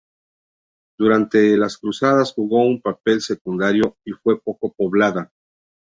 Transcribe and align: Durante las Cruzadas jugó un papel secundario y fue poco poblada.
Durante 0.97 1.55
las 1.57 1.77
Cruzadas 1.77 2.33
jugó 2.33 2.65
un 2.65 2.81
papel 2.81 3.21
secundario 3.21 3.97
y 4.03 4.13
fue 4.13 4.41
poco 4.41 4.73
poblada. 4.73 5.31